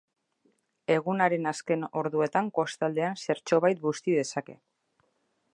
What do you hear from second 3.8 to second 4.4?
busti